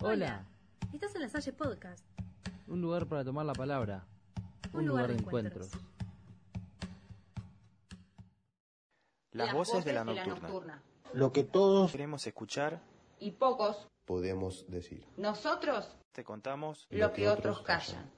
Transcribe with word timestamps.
Hola. 0.00 0.46
Estás 0.92 1.12
en 1.16 1.22
la 1.22 1.28
Salle 1.28 1.52
Podcast. 1.52 2.04
Un 2.68 2.80
lugar 2.80 3.06
para 3.06 3.24
tomar 3.24 3.44
la 3.44 3.52
palabra. 3.52 4.06
Un, 4.72 4.86
lugar, 4.86 5.08
de 5.08 5.14
encuentros. 5.14 5.70
Las, 9.32 9.52
voces, 9.52 9.84
de, 9.84 9.92
la, 9.92 10.04
nocturna. 10.04 10.80
Lo 11.14 11.32
que 11.32 11.42
todos 11.42 11.90
Queremos 11.90 12.24
escuchar, 12.28 12.80
Y 13.18 13.32
pocos, 13.32 13.88
podemos 14.04 14.66
decir. 14.68 15.04
nosotros, 15.16 15.96
te 16.12 16.22
contamos 16.22 16.86
lo 16.90 17.12
que 17.12 17.28
otros 17.28 17.62
callan. 17.62 18.08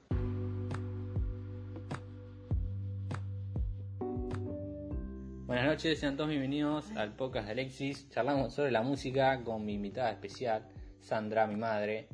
Buenas 5.47 5.65
noches, 5.65 5.99
sean 5.99 6.15
todos 6.15 6.29
bienvenidos 6.29 6.91
al 6.91 7.15
podcast 7.15 7.47
de 7.47 7.51
Alexis. 7.53 8.07
Charlamos 8.09 8.53
sobre 8.53 8.71
la 8.71 8.83
música 8.83 9.43
con 9.43 9.65
mi 9.65 9.73
invitada 9.73 10.11
especial, 10.11 10.69
Sandra, 11.01 11.47
mi 11.47 11.55
madre. 11.55 12.07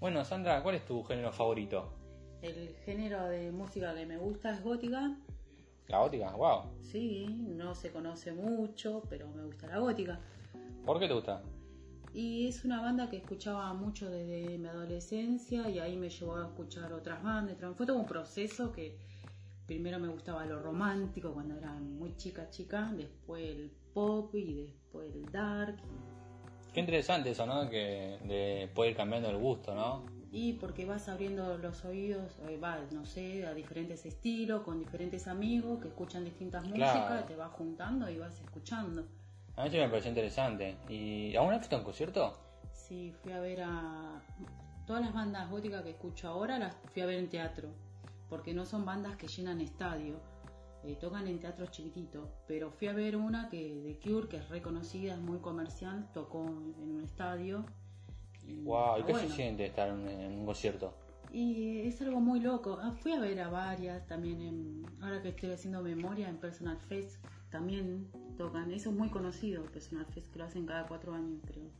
Bueno, 0.00 0.24
Sandra, 0.24 0.62
¿cuál 0.62 0.74
es 0.74 0.84
tu 0.84 1.02
género 1.04 1.32
favorito? 1.32 1.92
El 2.42 2.74
género 2.84 3.24
de 3.28 3.50
música 3.52 3.94
que 3.94 4.04
me 4.04 4.18
gusta 4.18 4.52
es 4.52 4.62
gótica. 4.62 5.16
¿La 5.88 5.98
gótica? 6.00 6.32
Wow. 6.32 6.64
Sí, 6.82 7.26
no 7.46 7.74
se 7.74 7.90
conoce 7.90 8.32
mucho, 8.32 9.02
pero 9.08 9.28
me 9.28 9.44
gusta 9.44 9.66
la 9.68 9.78
gótica. 9.78 10.20
¿Por 10.84 10.98
qué 10.98 11.08
te 11.08 11.14
gusta? 11.14 11.42
Y 12.12 12.48
es 12.48 12.64
una 12.64 12.80
banda 12.80 13.08
que 13.08 13.16
escuchaba 13.16 13.72
mucho 13.72 14.10
desde 14.10 14.58
mi 14.58 14.68
adolescencia 14.68 15.68
y 15.70 15.78
ahí 15.78 15.96
me 15.96 16.10
llevó 16.10 16.36
a 16.36 16.46
escuchar 16.46 16.92
otras 16.92 17.22
bandas. 17.22 17.56
Fue 17.76 17.86
todo 17.86 17.96
un 17.96 18.06
proceso 18.06 18.72
que 18.72 18.98
primero 19.66 19.98
me 19.98 20.08
gustaba 20.08 20.44
lo 20.44 20.60
romántico 20.60 21.32
cuando 21.32 21.56
era 21.56 21.72
muy 21.72 22.16
chica, 22.16 22.50
chica, 22.50 22.92
después 22.94 23.42
el 23.42 23.70
pop 23.94 24.34
y 24.34 24.54
después 24.54 25.14
el 25.14 25.24
dark. 25.32 25.76
Qué 26.74 26.80
interesante 26.80 27.30
eso, 27.30 27.46
¿no? 27.46 27.70
Que 27.70 28.18
de 28.24 28.68
poder 28.74 28.90
ir 28.90 28.96
cambiando 28.96 29.30
el 29.30 29.36
gusto, 29.38 29.76
¿no? 29.76 30.02
Y 30.32 30.54
porque 30.54 30.84
vas 30.84 31.08
abriendo 31.08 31.56
los 31.56 31.84
oídos, 31.84 32.36
eh, 32.48 32.58
va, 32.58 32.80
no 32.90 33.04
sé, 33.04 33.46
a 33.46 33.54
diferentes 33.54 34.04
estilos, 34.04 34.62
con 34.62 34.80
diferentes 34.80 35.28
amigos 35.28 35.80
que 35.80 35.86
escuchan 35.86 36.24
distintas 36.24 36.64
Claro. 36.64 36.98
músicas, 36.98 37.26
te 37.28 37.36
vas 37.36 37.52
juntando 37.52 38.10
y 38.10 38.18
vas 38.18 38.40
escuchando. 38.40 39.06
A 39.54 39.62
mí 39.62 39.70
sí 39.70 39.76
me 39.76 39.88
pareció 39.88 40.08
interesante. 40.08 40.76
¿Y 40.88 41.36
aún 41.36 41.54
has 41.54 41.72
un 41.72 41.84
concierto? 41.84 42.36
Sí, 42.72 43.14
fui 43.22 43.30
a 43.30 43.38
ver 43.38 43.62
a 43.62 44.20
todas 44.84 45.00
las 45.00 45.14
bandas 45.14 45.48
góticas 45.48 45.84
que 45.84 45.90
escucho 45.90 46.26
ahora, 46.26 46.58
las 46.58 46.74
fui 46.92 47.02
a 47.02 47.06
ver 47.06 47.20
en 47.20 47.30
teatro, 47.30 47.68
porque 48.28 48.52
no 48.52 48.66
son 48.66 48.84
bandas 48.84 49.16
que 49.16 49.28
llenan 49.28 49.60
estadio, 49.60 50.18
eh, 50.86 50.96
tocan 51.00 51.26
en 51.26 51.38
teatros 51.40 51.70
chiquititos, 51.70 52.28
pero 52.46 52.70
fui 52.70 52.88
a 52.88 52.92
ver 52.92 53.16
una 53.16 53.48
que 53.48 53.74
de 53.74 53.98
Cure, 53.98 54.28
que 54.28 54.36
es 54.36 54.48
reconocida, 54.48 55.14
es 55.14 55.20
muy 55.20 55.38
comercial, 55.38 56.08
tocó 56.12 56.44
en 56.44 56.90
un 56.90 57.00
estadio. 57.02 57.64
y 58.46 58.62
Wow, 58.64 59.00
¿y 59.00 59.02
qué 59.04 59.12
bueno. 59.12 59.28
se 59.28 59.34
siente 59.34 59.66
estar 59.66 59.88
en, 59.88 60.08
en 60.08 60.32
un 60.40 60.46
concierto? 60.46 60.94
Y 61.34 61.80
es 61.80 62.00
algo 62.00 62.20
muy 62.20 62.38
loco. 62.38 62.78
Ah, 62.80 62.92
fui 62.92 63.10
a 63.12 63.18
ver 63.18 63.40
a 63.40 63.48
varias 63.48 64.06
también. 64.06 64.40
En, 64.40 64.86
ahora 65.00 65.20
que 65.20 65.30
estoy 65.30 65.50
haciendo 65.50 65.82
memoria 65.82 66.28
en 66.28 66.36
Personal 66.36 66.78
Fest, 66.88 67.24
también 67.50 68.08
tocan. 68.36 68.70
Eso 68.70 68.90
es 68.90 68.96
muy 68.96 69.08
conocido, 69.08 69.64
Personal 69.64 70.06
Fest, 70.06 70.30
que 70.30 70.38
lo 70.38 70.44
hacen 70.44 70.64
cada 70.64 70.86
cuatro 70.86 71.12
años, 71.12 71.40
creo. 71.44 71.70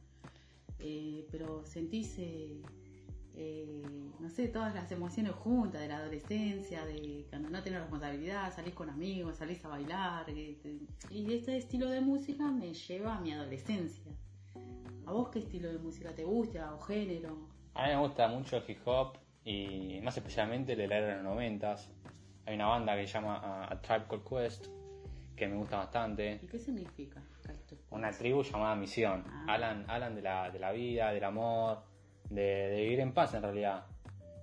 Eh, 0.80 1.28
pero 1.30 1.64
sentís, 1.66 2.18
eh, 2.18 2.60
eh, 3.36 3.82
no 4.20 4.28
sé, 4.30 4.48
todas 4.48 4.74
las 4.74 4.90
emociones 4.92 5.32
juntas 5.32 5.80
de 5.80 5.88
la 5.88 5.98
adolescencia, 5.98 6.84
de 6.84 7.26
cuando 7.30 7.50
no 7.50 7.62
tenés 7.62 7.80
responsabilidad, 7.80 8.52
salís 8.54 8.74
con 8.74 8.88
amigos, 8.90 9.36
salís 9.36 9.64
a 9.64 9.68
bailar. 9.68 10.24
te- 10.26 10.56
y 11.10 11.32
este 11.34 11.56
estilo 11.56 11.88
de 11.88 12.00
música 12.00 12.46
me 12.48 12.72
lleva 12.72 13.16
a 13.16 13.20
mi 13.20 13.32
adolescencia. 13.32 14.12
¿A 15.06 15.12
vos 15.12 15.28
qué 15.30 15.40
estilo 15.40 15.70
de 15.70 15.78
música 15.78 16.14
te 16.14 16.24
gusta 16.24 16.74
o 16.74 16.80
género? 16.80 17.48
A 17.74 17.82
mí 17.84 17.88
me 17.90 17.98
gusta 18.00 18.28
mucho 18.28 18.56
el 18.56 18.64
hip 18.70 18.78
hop 18.86 19.18
y 19.44 20.00
más 20.02 20.16
especialmente 20.16 20.72
el 20.72 20.78
de 20.78 20.88
la 20.88 20.96
era 20.98 21.06
de 21.08 21.14
los 21.16 21.24
noventas. 21.24 21.90
Hay 22.46 22.54
una 22.54 22.66
banda 22.66 22.94
que 22.96 23.06
se 23.06 23.12
llama 23.14 23.66
uh, 23.68 23.72
A 23.72 23.80
Tribe 23.82 24.04
Called 24.08 24.24
Quest 24.24 24.66
que 25.36 25.48
me 25.48 25.56
gusta 25.56 25.78
bastante. 25.78 26.38
¿Y 26.42 26.46
qué 26.46 26.58
significa? 26.58 27.20
esto? 27.42 27.76
Una 27.90 28.10
tribu 28.12 28.42
llamada 28.42 28.76
Misión. 28.76 29.24
Ah. 29.26 29.44
Hablan, 29.48 29.84
hablan 29.90 30.14
de, 30.14 30.22
la, 30.22 30.50
de 30.50 30.58
la 30.58 30.72
vida, 30.72 31.12
del 31.12 31.24
amor, 31.24 31.82
de, 32.34 32.42
de 32.68 32.82
vivir 32.82 33.00
en 33.00 33.12
paz 33.12 33.34
en 33.34 33.42
realidad. 33.42 33.84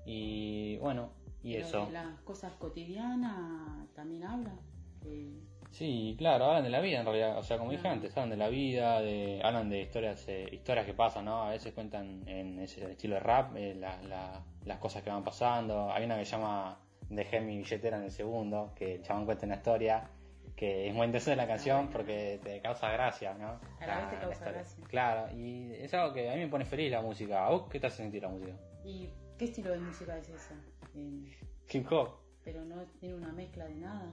Y 0.06 0.78
bueno, 0.78 1.10
y 1.44 1.54
Pero 1.54 1.66
eso. 1.66 1.86
de 1.86 1.92
las 1.92 2.20
cosas 2.22 2.54
cotidianas 2.54 3.88
también 3.96 4.24
habla. 4.24 4.54
Eh, 5.06 5.40
Sí, 5.72 6.16
claro, 6.18 6.46
hablan 6.46 6.64
de 6.64 6.70
la 6.70 6.82
vida 6.82 7.00
en 7.00 7.06
realidad. 7.06 7.38
O 7.38 7.44
sea, 7.44 7.58
como 7.58 7.72
dije 7.72 7.88
antes, 7.88 8.12
hablan 8.18 8.32
de 8.32 8.36
la 8.36 8.50
vida, 8.50 9.00
de, 9.00 9.40
hablan 9.42 9.70
de 9.70 9.84
historias 9.84 10.28
eh, 10.28 10.50
historias 10.52 10.86
que 10.86 10.94
pasan, 10.94 11.24
¿no? 11.24 11.44
A 11.44 11.52
veces 11.52 11.74
cuentan 11.74 12.28
en 12.28 12.60
ese 12.60 12.92
estilo 12.92 13.14
de 13.16 13.22
rap 13.22 13.56
eh, 13.56 13.74
la- 13.76 14.02
la- 14.04 14.44
las 14.66 14.80
cosas 14.80 15.02
que 15.02 15.10
van 15.10 15.24
pasando. 15.24 15.90
Hay 15.90 16.04
una 16.04 16.18
que 16.18 16.26
se 16.26 16.32
llama 16.36 16.78
Dejé 17.10 17.40
mi 17.40 17.58
billetera 17.58 17.96
en 17.98 18.04
el 18.04 18.12
segundo, 18.12 18.74
que 18.76 18.96
el 18.96 19.02
chabón 19.02 19.24
cuenta 19.24 19.46
una 19.46 19.56
historia 19.56 20.10
que 20.56 20.88
es 20.88 20.94
muy 20.94 21.06
interesante 21.06 21.36
la 21.38 21.48
canción 21.48 21.90
porque 21.90 22.40
te 22.44 22.62
causa 22.62 22.92
gracia, 22.92 23.34
¿no? 23.34 23.60
A 23.80 23.86
la 23.88 23.98
vez 24.02 24.10
te 24.12 24.18
causa 24.18 24.52
gracia. 24.52 24.84
Claro, 24.88 25.36
y 25.36 25.74
es 25.74 25.94
algo 25.94 26.14
que 26.14 26.30
a 26.30 26.34
mí 26.36 26.40
me 26.42 26.48
pone 26.48 26.66
feliz 26.66 26.92
la 26.92 27.02
música. 27.02 27.46
¿A 27.46 27.50
vos 27.50 27.68
qué 27.70 27.80
te 27.80 27.88
hace 27.88 27.98
sentir 27.98 28.22
la 28.22 28.30
música? 28.30 28.54
¿Y 28.84 29.10
qué 29.38 29.46
estilo 29.46 29.72
de 29.72 29.80
música 29.80 30.18
es 30.18 30.30
esa? 30.30 30.54
Eh, 30.96 31.38
Hip 31.72 31.92
hop. 31.92 32.10
pero 32.44 32.64
no 32.66 32.84
tiene 33.00 33.16
una 33.16 33.32
mezcla 33.32 33.66
de 33.66 33.76
nada. 33.76 34.12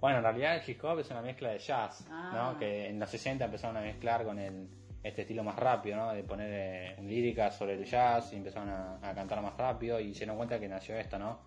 Bueno, 0.00 0.18
en 0.18 0.24
realidad 0.24 0.56
el 0.56 0.70
hip 0.70 0.84
hop 0.84 0.98
es 1.00 1.10
una 1.10 1.22
mezcla 1.22 1.50
de 1.50 1.58
jazz, 1.58 2.06
Ah. 2.10 2.50
¿no? 2.52 2.58
Que 2.58 2.88
en 2.88 2.98
los 3.00 3.08
60 3.08 3.44
empezaron 3.46 3.76
a 3.78 3.80
mezclar 3.80 4.24
con 4.24 4.38
el, 4.38 4.68
este 5.02 5.22
estilo 5.22 5.42
más 5.42 5.56
rápido, 5.56 5.96
¿no? 5.96 6.12
De 6.12 6.22
poner 6.24 6.50
eh, 6.98 7.02
líricas 7.02 7.56
sobre 7.56 7.74
el 7.74 7.84
jazz 7.84 8.32
y 8.32 8.36
empezaron 8.36 8.68
a, 8.68 8.96
a 9.02 9.14
cantar 9.14 9.40
más 9.42 9.56
rápido 9.56 9.98
y 10.00 10.12
se 10.12 10.20
dieron 10.20 10.36
cuenta 10.36 10.60
que 10.60 10.68
nació 10.68 10.96
esto, 10.96 11.18
¿no? 11.18 11.40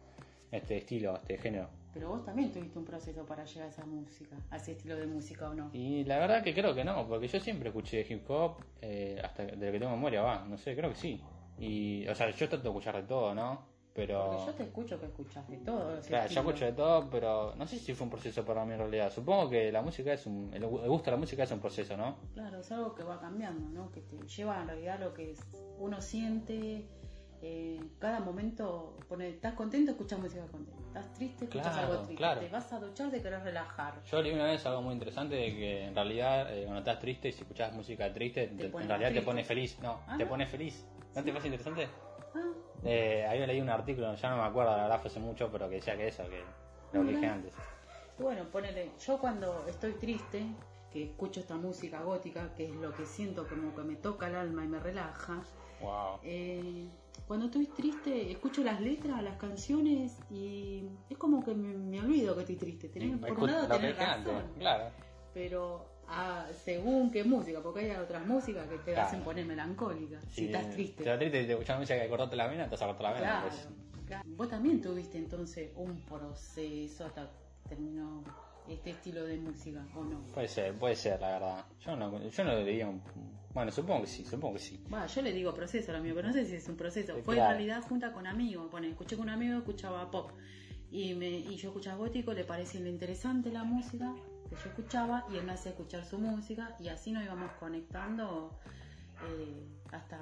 Este 0.51 0.77
estilo, 0.77 1.15
este 1.17 1.37
género. 1.37 1.69
Pero 1.97 2.09
vos 2.09 2.23
también 2.23 2.51
tuviste 2.51 2.77
un 2.77 2.85
proceso 2.85 3.25
para 3.25 3.43
llegar 3.43 3.65
a 3.65 3.69
esa 3.71 3.83
música, 3.83 4.35
a 4.51 4.57
ese 4.57 4.73
estilo 4.73 4.95
de 4.95 5.07
música 5.07 5.49
o 5.49 5.55
no. 5.55 5.71
Y 5.73 6.03
la 6.03 6.19
verdad 6.19 6.43
que 6.43 6.53
creo 6.53 6.75
que 6.75 6.83
no, 6.83 7.07
porque 7.07 7.27
yo 7.27 7.39
siempre 7.39 7.69
escuché 7.69 8.05
hip 8.07 8.29
hop, 8.29 8.57
eh, 8.81 9.19
hasta 9.23 9.45
de 9.45 9.65
lo 9.65 9.71
que 9.71 9.79
tengo 9.79 9.91
memoria, 9.93 10.21
va, 10.21 10.45
no 10.45 10.59
sé, 10.59 10.75
creo 10.75 10.91
que 10.91 10.95
sí. 10.95 11.19
Y, 11.57 12.07
o 12.07 12.13
sea, 12.13 12.29
yo 12.29 12.47
trato 12.47 12.61
de 12.61 12.69
escuchar 12.69 12.97
de 12.97 13.07
todo, 13.07 13.33
¿no? 13.33 13.65
Pero... 13.95 14.27
Porque 14.27 14.45
yo 14.45 14.53
te 14.53 14.63
escucho 14.63 14.99
que 14.99 15.07
escuchas 15.07 15.49
de 15.49 15.57
todo. 15.57 15.85
Claro, 15.87 16.01
yo 16.01 16.17
estilo. 16.17 16.41
escucho 16.41 16.65
de 16.65 16.73
todo, 16.73 17.09
pero 17.09 17.55
no 17.55 17.65
sé 17.65 17.79
si 17.79 17.95
fue 17.95 18.05
un 18.05 18.11
proceso 18.11 18.45
para 18.45 18.63
mí 18.63 18.73
en 18.73 18.77
realidad. 18.77 19.11
Supongo 19.11 19.49
que 19.49 19.71
la 19.71 19.81
música 19.81 20.13
es 20.13 20.23
un. 20.27 20.51
El 20.53 20.67
gusto 20.67 21.05
de 21.05 21.11
la 21.11 21.17
música 21.17 21.41
es 21.41 21.51
un 21.51 21.59
proceso, 21.59 21.97
¿no? 21.97 22.17
Claro, 22.35 22.59
es 22.59 22.71
algo 22.71 22.93
que 22.93 23.01
va 23.01 23.19
cambiando, 23.19 23.67
¿no? 23.69 23.91
Que 23.91 24.01
te 24.01 24.19
lleva 24.27 24.61
en 24.61 24.67
realidad 24.67 24.99
lo 24.99 25.15
que 25.15 25.33
uno 25.79 25.99
siente. 25.99 26.85
eh, 27.41 27.79
cada 27.97 28.19
momento, 28.19 28.97
pone, 29.09 29.29
estás 29.29 29.55
contento, 29.55 29.91
escuchas 29.91 30.19
música 30.19 30.45
contenta. 30.51 30.76
Estás 30.97 31.13
triste, 31.13 31.45
escuchas 31.45 31.73
Claro, 31.73 31.87
algo 31.91 31.97
triste. 32.05 32.15
claro. 32.15 32.41
Te 32.41 32.49
vas 32.49 32.73
a 32.73 32.79
duchar, 32.79 33.11
te 33.11 33.21
querés 33.21 33.43
relajar. 33.43 33.93
Yo 34.03 34.21
leí 34.21 34.33
una 34.33 34.45
vez 34.45 34.65
algo 34.65 34.81
muy 34.81 34.93
interesante 34.93 35.35
de 35.35 35.49
que 35.55 35.83
en 35.85 35.95
realidad 35.95 36.51
eh, 36.55 36.63
cuando 36.63 36.79
estás 36.79 36.99
triste 36.99 37.27
y 37.29 37.31
si 37.33 37.41
escuchas 37.43 37.71
música 37.73 38.11
triste, 38.11 38.47
te- 38.47 38.65
en 38.65 38.71
realidad 38.71 38.97
te 38.99 39.05
triste. 39.13 39.21
pone 39.21 39.43
feliz. 39.43 39.79
No, 39.79 40.01
Ah, 40.07 40.15
te 40.17 40.23
¿no? 40.23 40.29
pone 40.31 40.47
feliz. 40.47 40.85
¿No 41.15 41.23
te 41.23 41.29
parece 41.31 41.47
interesante? 41.47 41.87
Ah, 42.33 42.39
Eh, 42.83 43.25
ahí 43.27 43.45
leí 43.45 43.61
un 43.61 43.69
artículo, 43.69 44.13
ya 44.15 44.29
no 44.29 44.37
me 44.37 44.43
acuerdo, 44.43 44.75
la 44.75 44.83
verdad 44.83 44.99
fue 45.01 45.09
hace 45.11 45.19
mucho, 45.19 45.49
pero 45.51 45.69
que 45.69 45.75
decía 45.75 45.95
que 45.97 46.07
eso, 46.07 46.23
que 46.29 46.43
lo 46.93 47.03
que 47.05 47.11
dije 47.11 47.25
antes. 47.27 47.53
Bueno, 48.17 48.43
ponele, 48.51 48.91
yo 49.05 49.19
cuando 49.19 49.65
estoy 49.67 49.93
triste, 49.93 50.43
que 50.91 51.03
escucho 51.03 51.39
esta 51.41 51.55
música 51.55 52.01
gótica, 52.01 52.53
que 52.55 52.65
es 52.65 52.75
lo 52.75 52.93
que 52.95 53.05
siento 53.05 53.47
como 53.47 53.75
que 53.75 53.81
me 53.83 53.95
toca 53.95 54.27
el 54.27 54.35
alma 54.35 54.63
y 54.63 54.67
me 54.67 54.79
relaja, 54.79 55.43
Wow. 55.79 56.19
eh, 56.23 56.87
cuando 57.27 57.45
estoy 57.47 57.67
triste, 57.67 58.31
escucho 58.31 58.63
las 58.63 58.79
letras, 58.81 59.21
las 59.23 59.37
canciones 59.37 60.17
y 60.29 60.83
es 61.09 61.17
como 61.17 61.43
que 61.43 61.53
me, 61.53 61.75
me 61.77 61.99
olvido 62.01 62.35
que 62.35 62.41
estoy 62.41 62.55
triste. 62.57 62.89
Tenés, 62.89 63.17
por 63.19 63.39
un 63.39 63.51
lado 63.51 63.67
tenés 63.67 63.97
razón, 63.97 64.43
claro. 64.59 64.91
pero 65.33 65.85
ah, 66.07 66.45
según 66.63 67.11
qué 67.11 67.23
música, 67.23 67.61
porque 67.61 67.91
hay 67.91 67.97
otras 67.97 68.25
músicas 68.25 68.67
que 68.67 68.77
te 68.77 68.93
Claro. 68.93 69.07
hacen 69.07 69.21
poner 69.23 69.45
melancólica, 69.45 70.19
si 70.21 70.27
Si 70.31 70.45
estás 70.45 70.69
triste. 70.71 71.03
Si 71.03 71.09
estás 71.09 71.19
triste 71.19 71.41
y 71.41 71.45
te 71.47 71.51
escuchas 71.53 71.79
música 71.79 71.99
que 72.01 72.09
cortaste 72.09 72.35
la 72.35 72.47
vena, 72.47 72.65
te 72.65 72.71
vas 72.71 72.81
a 72.81 72.85
cortar 72.87 73.03
la 73.03 73.11
vena. 73.13 73.25
Claro, 73.25 73.47
pues. 73.49 73.67
claro. 74.07 74.23
Vos 74.35 74.49
también 74.49 74.81
tuviste 74.81 75.17
entonces 75.17 75.71
un 75.75 75.99
proceso 76.01 77.05
hasta 77.05 77.29
terminó 77.67 78.23
este 78.69 78.91
estilo 78.91 79.23
de 79.25 79.37
música, 79.37 79.85
¿o 79.95 80.03
no? 80.03 80.19
Puede 80.33 80.47
ser, 80.47 80.73
puede 80.75 80.95
ser, 80.95 81.19
la 81.21 81.29
verdad. 81.31 81.65
Yo 81.79 81.95
no, 81.95 82.29
yo 82.29 82.43
no 82.43 82.51
le 82.51 82.65
diría 82.65 82.87
un... 82.87 83.01
Bueno, 83.57 83.71
supongo 83.71 84.01
que 84.01 84.07
sí, 84.07 84.23
supongo 84.23 84.53
que 84.53 84.59
sí. 84.59 84.79
Va, 84.93 85.07
yo 85.07 85.19
le 85.23 85.33
digo 85.33 85.51
proceso 85.51 85.91
a 85.91 85.97
lo 85.97 86.03
mío, 86.03 86.13
pero 86.13 86.27
no 86.27 86.33
sé 86.35 86.45
si 86.45 86.53
es 86.53 86.69
un 86.69 86.77
proceso. 86.77 87.13
Fue 87.25 87.33
claro. 87.33 87.53
en 87.53 87.57
realidad 87.57 87.81
junta 87.89 88.13
con 88.13 88.27
amigos. 88.27 88.67
Pone, 88.69 88.87
escuché 88.89 89.17
con 89.17 89.23
un 89.23 89.29
amigo, 89.31 89.57
escuchaba 89.57 90.11
pop. 90.11 90.29
Y, 90.91 91.15
me, 91.15 91.27
y 91.27 91.55
yo 91.55 91.69
escuchaba 91.69 91.97
gótico, 91.97 92.33
le 92.33 92.43
parecía 92.43 92.87
interesante 92.87 93.51
la 93.51 93.63
música 93.63 94.13
que 94.47 94.55
yo 94.55 94.61
escuchaba 94.69 95.25
y 95.33 95.37
él 95.37 95.43
me 95.43 95.53
hacía 95.53 95.71
escuchar 95.71 96.05
su 96.05 96.19
música 96.19 96.75
y 96.79 96.89
así 96.89 97.11
nos 97.11 97.23
íbamos 97.23 97.51
conectando 97.53 98.59
eh, 99.27 99.65
hasta 99.91 100.19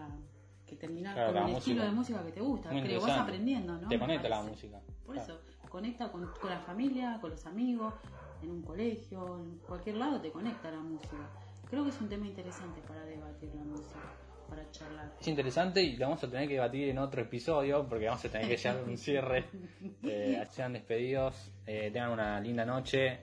que 0.65 0.77
terminar 0.77 1.13
Claro, 1.15 1.33
con 1.33 1.49
el 1.49 1.55
estilo 1.57 1.83
de 1.83 1.91
música 1.91 2.23
que 2.23 2.31
te 2.31 2.39
gusta. 2.39 2.71
Muy 2.71 2.83
Creo, 2.83 3.01
vas 3.01 3.19
aprendiendo, 3.19 3.77
¿no? 3.81 3.89
Te 3.89 3.99
conecta 3.99 4.29
la 4.29 4.43
música. 4.43 4.79
Por 5.05 5.15
Claro. 5.15 5.33
eso, 5.33 5.41
conecta 5.67 6.09
con, 6.09 6.25
con 6.39 6.49
la 6.49 6.61
familia, 6.61 7.17
con 7.19 7.31
los 7.31 7.45
amigos, 7.45 7.95
en 8.41 8.49
un 8.49 8.61
colegio, 8.61 9.39
en 9.39 9.57
cualquier 9.57 9.97
lado 9.97 10.21
te 10.21 10.31
conecta 10.31 10.71
la 10.71 10.79
música. 10.79 11.29
Creo 11.69 11.83
que 11.83 11.89
es 11.89 11.99
un 12.01 12.09
tema 12.09 12.27
interesante 12.27 12.81
para 12.87 13.03
debatir 13.05 13.53
la 13.55 13.63
música, 13.63 13.99
para 14.47 14.69
charlar. 14.71 15.15
Es 15.19 15.27
interesante 15.27 15.81
y 15.81 15.97
lo 15.97 16.07
vamos 16.07 16.23
a 16.23 16.29
tener 16.29 16.47
que 16.47 16.53
debatir 16.55 16.89
en 16.89 16.99
otro 16.99 17.21
episodio 17.21 17.87
porque 17.87 18.05
vamos 18.05 18.23
a 18.23 18.29
tener 18.29 18.47
que 18.47 18.57
llegar 18.57 18.77
a 18.77 18.83
un 18.83 18.97
cierre. 18.97 19.45
Eh, 20.03 20.45
sean 20.51 20.73
despedidos, 20.73 21.51
eh, 21.65 21.89
tengan 21.91 22.11
una 22.11 22.39
linda 22.39 22.63
noche 22.63 23.19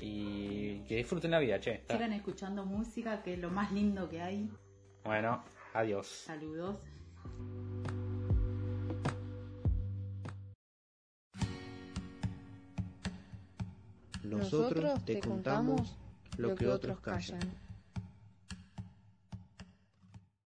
y 0.00 0.80
que 0.80 0.96
disfruten 0.96 1.30
la 1.30 1.38
vida, 1.38 1.60
che. 1.60 1.84
Sigan 1.88 2.12
escuchando 2.12 2.66
música, 2.66 3.22
que 3.22 3.34
es 3.34 3.38
lo 3.38 3.50
más 3.50 3.70
lindo 3.72 4.08
que 4.08 4.20
hay. 4.20 4.50
Bueno, 5.04 5.44
adiós. 5.72 6.06
Saludos. 6.06 6.76
Nosotros 14.24 15.04
te 15.04 15.20
contamos 15.20 15.96
lo 16.36 16.54
que 16.56 16.66
otros 16.66 16.98
callan. 17.00 17.63